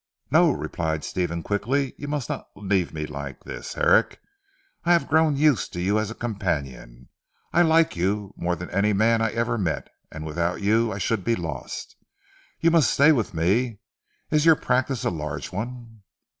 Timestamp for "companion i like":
6.15-7.95